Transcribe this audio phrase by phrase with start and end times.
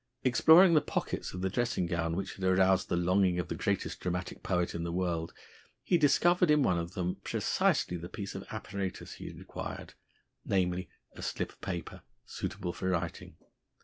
[0.23, 3.99] Exploring the pockets of the dressing gown which had aroused the longing of the greatest
[3.99, 5.31] dramatic poet in the world,
[5.83, 9.93] he discovered in one of them precisely the piece of apparatus he required;
[10.43, 13.37] namely, a slip of paper suitable for writing.